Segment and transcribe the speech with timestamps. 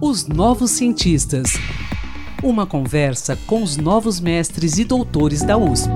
[0.00, 1.52] Os Novos Cientistas.
[2.42, 5.90] Uma conversa com os novos mestres e doutores da USP.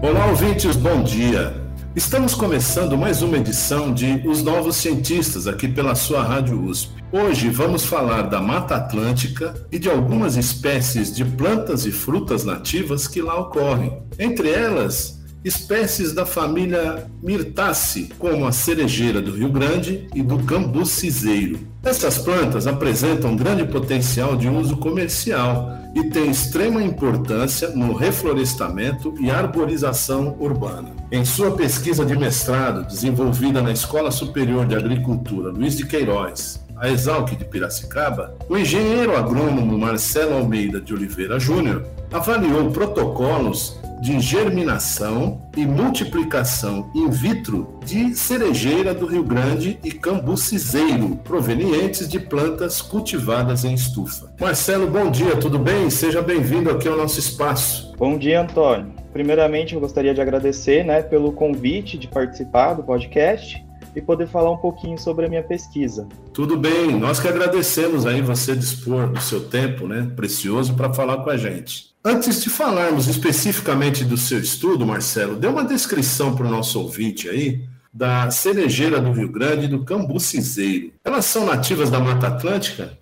[0.00, 1.60] Olá, ouvintes, bom dia.
[1.96, 7.02] Estamos começando mais uma edição de Os Novos Cientistas aqui pela sua Rádio USP.
[7.10, 13.08] Hoje vamos falar da Mata Atlântica e de algumas espécies de plantas e frutas nativas
[13.08, 14.02] que lá ocorrem.
[14.18, 21.58] Entre elas, espécies da família Myrtaceae, como a cerejeira do Rio Grande e do cambuciseiro.
[21.82, 29.30] Essas plantas apresentam grande potencial de uso comercial e têm extrema importância no reflorestamento e
[29.30, 30.90] arborização urbana.
[31.10, 36.88] Em sua pesquisa de mestrado, desenvolvida na Escola Superior de Agricultura Luiz de Queiroz, a
[36.88, 45.40] Exalc de Piracicaba, o engenheiro agrônomo Marcelo Almeida de Oliveira Júnior avaliou protocolos de germinação
[45.56, 53.64] e multiplicação in vitro de cerejeira do Rio Grande e cambuciseiro, provenientes de plantas cultivadas
[53.64, 54.34] em estufa.
[54.40, 55.88] Marcelo, bom dia, tudo bem?
[55.88, 57.94] Seja bem-vindo aqui ao nosso espaço.
[57.96, 58.92] Bom dia, Antônio.
[59.12, 64.50] Primeiramente, eu gostaria de agradecer né, pelo convite de participar do podcast e poder falar
[64.50, 66.06] um pouquinho sobre a minha pesquisa.
[66.32, 71.18] Tudo bem, nós que agradecemos aí você dispor do seu tempo, né, precioso para falar
[71.18, 71.92] com a gente.
[72.04, 77.28] Antes de falarmos especificamente do seu estudo, Marcelo, dê uma descrição para o nosso ouvinte
[77.28, 80.92] aí da cerejeira do Rio Grande e do cambuciseiro.
[81.04, 82.98] Elas são nativas da Mata Atlântica?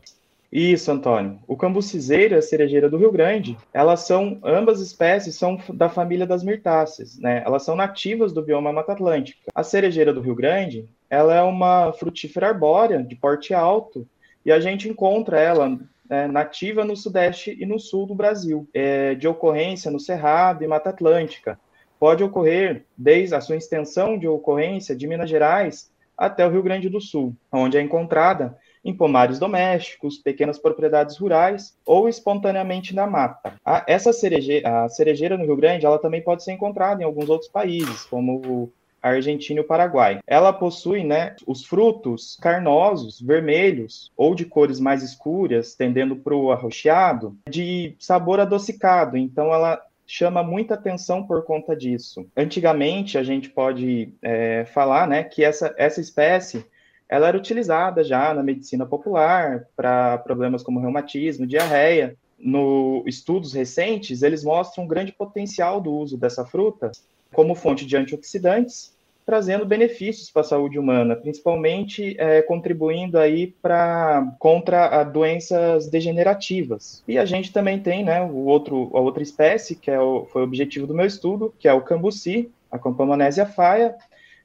[0.52, 1.38] Isso, Antônio.
[1.46, 6.26] O cambuciseiro e a cerejeira do Rio Grande, elas são, ambas espécies são da família
[6.26, 7.42] das mirtáceas, né?
[7.46, 9.38] Elas são nativas do bioma Mata Atlântica.
[9.54, 14.08] A cerejeira do Rio Grande, ela é uma frutífera arbórea de porte alto
[14.44, 15.78] e a gente encontra ela
[16.08, 20.66] é, nativa no sudeste e no sul do Brasil, é, de ocorrência no Cerrado e
[20.66, 21.60] Mata Atlântica.
[21.98, 26.88] Pode ocorrer desde a sua extensão de ocorrência de Minas Gerais até o Rio Grande
[26.88, 33.54] do Sul, onde é encontrada em pomares domésticos, pequenas propriedades rurais ou espontaneamente na mata.
[33.64, 37.28] A, essa cerejeira, a cerejeira no Rio Grande, ela também pode ser encontrada em alguns
[37.28, 38.72] outros países, como
[39.02, 40.20] a Argentina e o Paraguai.
[40.26, 46.52] Ela possui, né, os frutos carnosos, vermelhos ou de cores mais escuras, tendendo para o
[46.52, 49.16] arroxeado, de sabor adocicado.
[49.16, 52.26] Então, ela chama muita atenção por conta disso.
[52.36, 56.66] Antigamente, a gente pode é, falar, né, que essa, essa espécie
[57.10, 62.14] ela era utilizada já na medicina popular para problemas como reumatismo, diarreia.
[62.38, 66.92] No estudos recentes, eles mostram um grande potencial do uso dessa fruta
[67.34, 68.94] como fonte de antioxidantes,
[69.26, 77.02] trazendo benefícios para a saúde humana, principalmente é, contribuindo aí para contra doenças degenerativas.
[77.06, 80.42] E a gente também tem, né, o outro, a outra espécie que é o, foi
[80.42, 83.96] o objetivo do meu estudo, que é o cambuci, a Campanonesia faia,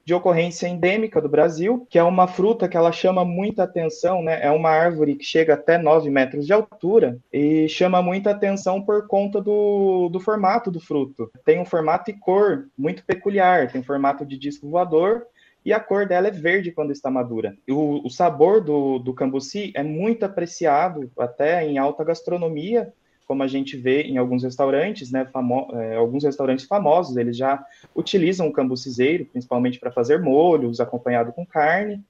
[0.05, 4.39] de ocorrência endêmica do Brasil, que é uma fruta que ela chama muita atenção, né?
[4.39, 9.07] É uma árvore que chega até 9 metros de altura e chama muita atenção por
[9.07, 11.31] conta do, do formato do fruto.
[11.43, 15.25] Tem um formato e cor muito peculiar, tem formato de disco voador
[15.65, 17.57] e a cor dela é verde quando está madura.
[17.67, 22.93] O, o sabor do, do cambuci é muito apreciado, até em alta gastronomia,
[23.25, 27.63] como a gente vê em alguns restaurantes, né, famo é, alguns restaurantes famosos, eles já
[27.95, 32.03] utilizam o cambuciseiro, principalmente para fazer molhos, acompanhado com carne,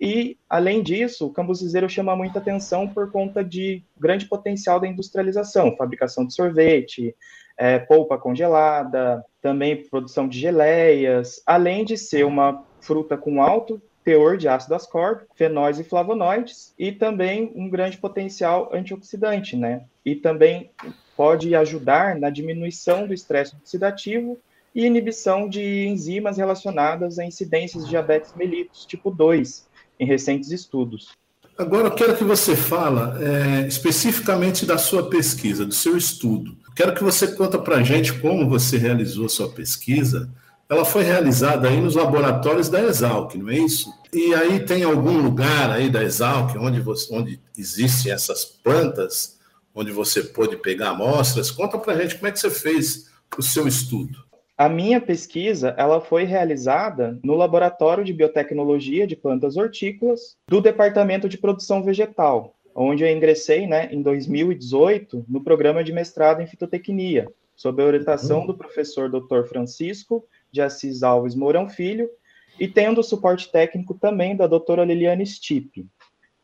[0.00, 5.76] e, além disso, o cambuciseiro chama muita atenção por conta de grande potencial da industrialização,
[5.76, 7.14] fabricação de sorvete,
[7.58, 14.36] é, polpa congelada, também produção de geleias, além de ser uma fruta com alto teor
[14.36, 19.82] de ácido ascórbico, fenóis e flavonoides, e também um grande potencial antioxidante, né?
[20.04, 20.70] E também
[21.16, 24.38] pode ajudar na diminuição do estresse oxidativo
[24.74, 29.68] e inibição de enzimas relacionadas a incidências de diabetes mellitus tipo 2,
[29.98, 31.18] em recentes estudos.
[31.58, 36.56] Agora eu quero que você fala é, especificamente da sua pesquisa, do seu estudo.
[36.74, 40.30] Quero que você conta para a gente como você realizou a sua pesquisa,
[40.70, 43.92] ela foi realizada aí nos laboratórios da Exalc, não é isso?
[44.12, 49.36] E aí tem algum lugar aí da Exalc onde, você, onde existem essas plantas,
[49.74, 51.50] onde você pôde pegar amostras?
[51.50, 54.20] Conta para a gente como é que você fez o seu estudo.
[54.56, 61.28] A minha pesquisa ela foi realizada no Laboratório de Biotecnologia de Plantas Hortícolas do Departamento
[61.28, 67.26] de Produção Vegetal, onde eu ingressei né, em 2018 no programa de mestrado em fitotecnia,
[67.56, 68.46] sob a orientação uhum.
[68.46, 69.48] do professor Dr.
[69.48, 72.08] Francisco de Assis Alves Mourão Filho,
[72.58, 75.86] e tendo o suporte técnico também da doutora Liliane Stipe.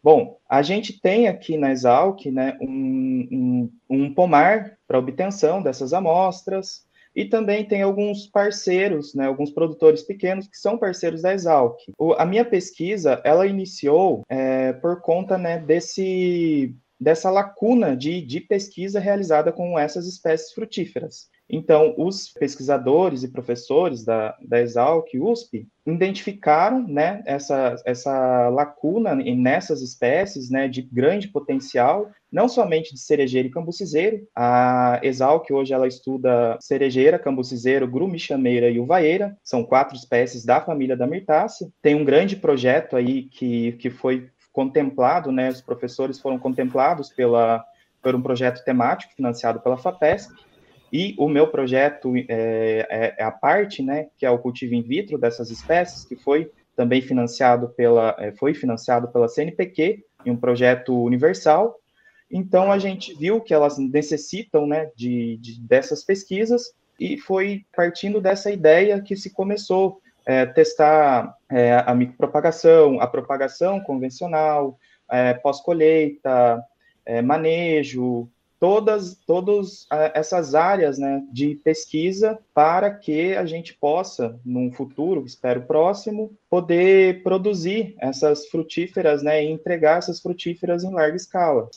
[0.02, 5.92] Bom, a gente tem aqui na Exalc né, um, um, um pomar para obtenção dessas
[5.92, 6.86] amostras,
[7.16, 11.78] e também tem alguns parceiros, né, alguns produtores pequenos que são parceiros da Exalc.
[11.98, 18.40] O, a minha pesquisa, ela iniciou é, por conta né, desse dessa lacuna de, de
[18.40, 21.28] pesquisa realizada com essas espécies frutíferas.
[21.48, 29.80] Então, os pesquisadores e professores da, da Exalc USP identificaram né, essa, essa lacuna nessas
[29.80, 34.26] espécies né, de grande potencial, não somente de cerejeira e cambucizeiro.
[34.34, 40.96] A Exalc hoje ela estuda cerejeira, cambucizeiro, grumichameira e uvaeira, são quatro espécies da família
[40.96, 41.68] da mirtácea.
[41.80, 47.62] Tem um grande projeto aí que, que foi contemplado, né, os professores foram contemplados pela,
[48.02, 50.32] por um projeto temático financiado pela FAPESP,
[50.96, 52.24] e o meu projeto é,
[52.88, 56.50] é, é, a parte, né, que é o cultivo in vitro dessas espécies, que foi
[56.74, 61.76] também financiado pela, é, foi financiado pela CNPq, em um projeto universal.
[62.30, 68.18] Então, a gente viu que elas necessitam, né, de, de dessas pesquisas, e foi partindo
[68.18, 74.78] dessa ideia que se começou é, testar é, a micropropagação, a propagação convencional,
[75.10, 76.64] é, pós-colheita,
[77.22, 85.24] manejo, todas, todas essas áreas né, de pesquisa para que a gente possa, num futuro,
[85.26, 91.68] espero próximo, poder produzir essas frutíferas né, e entregar essas frutíferas em larga escala.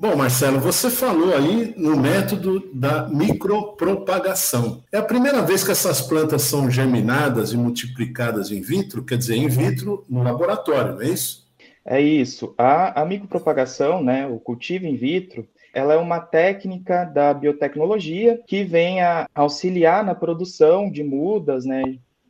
[0.00, 4.80] Bom, Marcelo, você falou aí no método da micropropagação.
[4.92, 9.34] É a primeira vez que essas plantas são germinadas e multiplicadas in vitro, quer dizer,
[9.34, 11.48] in vitro no laboratório, não é isso?
[11.84, 12.54] É isso.
[12.56, 18.64] A, a micropropagação, né, o cultivo in vitro, ela é uma técnica da biotecnologia que
[18.64, 21.82] vem a auxiliar na produção de mudas, né,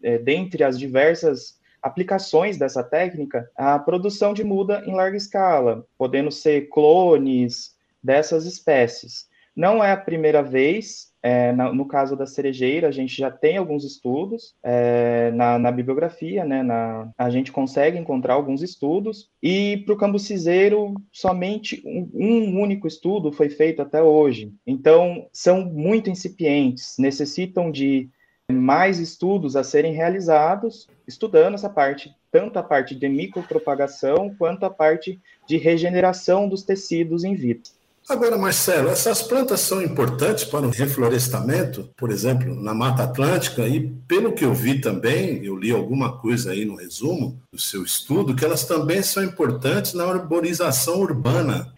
[0.03, 6.31] é, dentre as diversas aplicações dessa técnica, a produção de muda em larga escala, podendo
[6.31, 9.28] ser clones dessas espécies.
[9.59, 13.83] Não é a primeira vez é, no caso da cerejeira, a gente já tem alguns
[13.83, 16.63] estudos é, na, na, bibliografia, né?
[16.63, 22.87] Na, a gente consegue encontrar alguns estudos, e para o cambucizeiro, somente um, um, único
[22.87, 24.55] estudo foi feito até hoje.
[24.65, 28.09] Então, são muito incipientes, necessitam de
[28.51, 34.71] mais estudos a serem realizados, estudando essa parte, tanto a parte de micropropagação quanto a
[34.71, 37.78] parte de regeneração dos tecidos in vitro.
[38.09, 43.87] Agora, Marcelo, essas plantas são importantes para o reflorestamento, por exemplo, na Mata Atlântica, e
[44.09, 48.35] pelo que eu vi também, eu li alguma coisa aí no resumo do seu estudo,
[48.35, 51.71] que elas também são importantes na arborização urbana.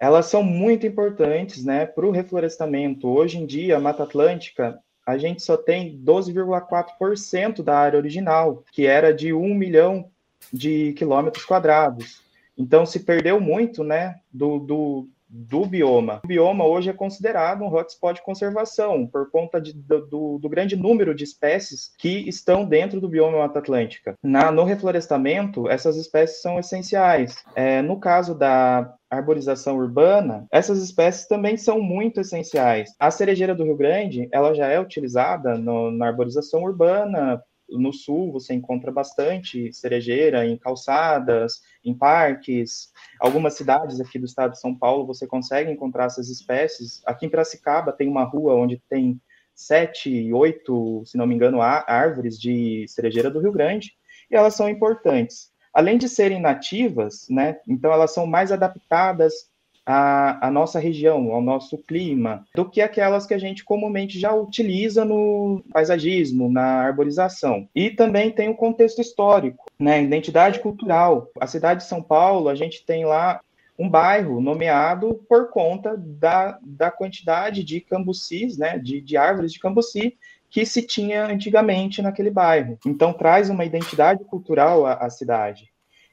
[0.00, 3.06] Elas são muito importantes né, para o reflorestamento.
[3.06, 8.86] Hoje em dia, a Mata Atlântica, a gente só tem 12,4% da área original, que
[8.86, 10.08] era de 1 milhão
[10.50, 12.22] de quilômetros quadrados.
[12.56, 16.20] Então, se perdeu muito né, do, do, do bioma.
[16.24, 20.76] O bioma hoje é considerado um hotspot de conservação por conta de, do, do, grande
[20.76, 24.14] número de espécies que estão dentro do bioma Mata Atlântica.
[24.22, 27.34] Na, no reflorestamento, essas espécies são essenciais.
[27.56, 32.94] É, no caso da arborização urbana, essas espécies também são muito essenciais.
[32.98, 37.42] A cerejeira do Rio Grande, ela já é utilizada no, na arborização urbana
[37.78, 42.92] no sul você encontra bastante cerejeira em calçadas, em parques.
[43.20, 47.02] Algumas cidades aqui do estado de São Paulo você consegue encontrar essas espécies.
[47.06, 49.20] Aqui em Piracicaba tem uma rua onde tem
[49.54, 53.92] sete, oito, se não me engano, árvores de cerejeira do Rio Grande,
[54.30, 55.52] e elas são importantes.
[55.72, 59.48] Além de serem nativas, né, então elas são mais adaptadas
[59.86, 65.04] a, nossa região, ao nosso clima, do que aquelas que a gente comumente já utiliza
[65.04, 67.68] no paisagismo, na arborização.
[67.74, 71.28] E também tem o contexto histórico, né, identidade cultural.
[71.38, 73.40] A cidade de São Paulo, a gente tem lá
[73.78, 79.58] um bairro nomeado por conta da, da quantidade de cambucis, né, de, de árvores de
[79.58, 80.16] cambuci
[80.48, 82.78] que se tinha antigamente naquele bairro.
[82.86, 85.68] Então traz uma identidade cultural à, à cidade.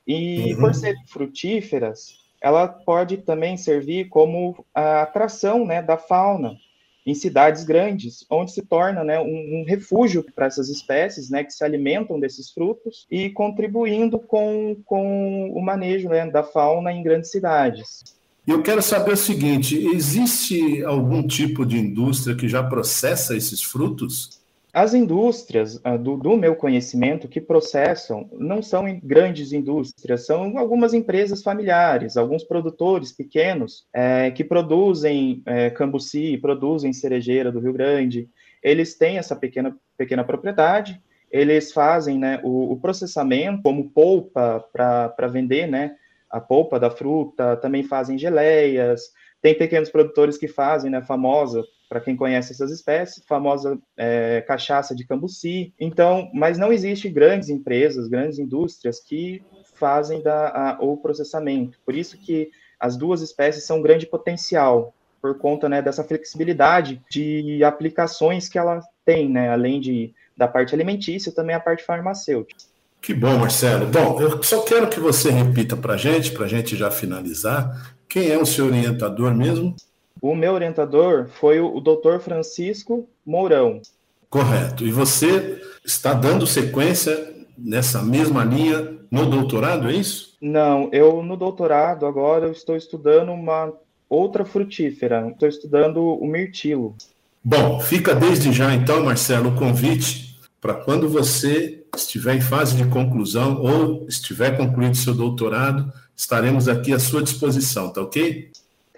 [0.06, 0.62] E uhum.
[0.62, 6.58] por serem frutíferas, ela pode também servir como a atração né, da fauna
[7.06, 11.54] em cidades grandes, onde se torna né, um, um refúgio para essas espécies né, que
[11.54, 17.32] se alimentam desses frutos e contribuindo com, com o manejo né, da fauna em grandes
[17.32, 18.04] cidades.
[18.48, 24.41] Eu quero saber o seguinte: existe algum tipo de indústria que já processa esses frutos?
[24.74, 30.94] As indústrias, ah, do, do, meu conhecimento, que processam, não são grandes indústrias, são algumas
[30.94, 38.30] empresas familiares, alguns produtores pequenos é, que produzem é, cambuci, produzem cerejeira do Rio Grande.
[38.64, 45.28] Eles têm essa pequena, pequena propriedade, eles fazem né, o, o processamento como polpa para
[45.28, 45.96] vender né,
[46.30, 49.02] a polpa da fruta, também fazem geleias,
[49.42, 51.62] tem pequenos produtores que fazem né, a famosa
[51.92, 55.74] para quem conhece essas espécies, famosa é, cachaça de cambuci.
[55.78, 59.44] Então, mas não existe grandes empresas, grandes indústrias que
[59.76, 61.78] fazem da, a, o processamento.
[61.86, 67.02] Por isso que as duas espécies são um grande potencial por conta né, dessa flexibilidade
[67.12, 72.64] de aplicações que ela tem, né, além de, da parte alimentícia, também a parte farmacêutica.
[73.02, 73.88] Que bom, Marcelo.
[73.88, 77.98] Bom, eu só quero que você repita para a gente, para a gente já finalizar,
[78.08, 79.76] quem é o seu orientador mesmo?
[80.22, 82.20] O meu orientador foi o, o Dr.
[82.20, 83.82] Francisco Mourão.
[84.30, 84.86] Correto.
[84.86, 90.38] E você está dando sequência nessa mesma linha no doutorado, é isso?
[90.42, 93.74] Não, eu no doutorado agora eu estou estudando uma
[94.10, 95.30] outra frutífera.
[95.30, 96.96] Estou estudando o mirtilo.
[97.44, 102.86] Bom, fica desde já então, Marcelo, o convite para quando você estiver em fase de
[102.86, 108.52] conclusão ou estiver concluído seu doutorado, estaremos aqui à sua disposição, tá ok?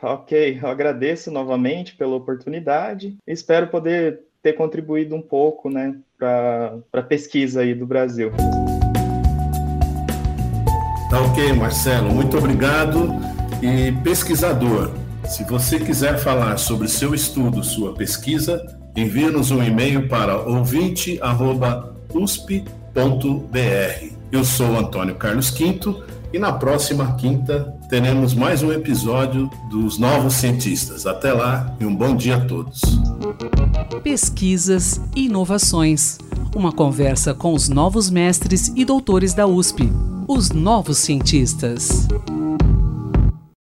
[0.03, 3.15] Ok, eu agradeço novamente pela oportunidade.
[3.25, 8.29] Espero poder ter contribuído um pouco, né, para a pesquisa aí do Brasil.
[11.09, 13.13] Tá ok, Marcelo, muito obrigado.
[13.61, 14.91] E pesquisador,
[15.25, 18.61] se você quiser falar sobre seu estudo, sua pesquisa,
[18.97, 21.19] envie-nos um e-mail para ouvinte.usp.br.
[24.29, 30.33] Eu sou Antônio Carlos Quinto e na próxima quinta teremos mais um episódio dos Novos
[30.33, 31.05] Cientistas.
[31.05, 32.81] Até lá e um bom dia a todos.
[34.01, 36.17] Pesquisas e inovações.
[36.55, 39.87] Uma conversa com os novos mestres e doutores da USP,
[40.27, 42.07] os novos cientistas.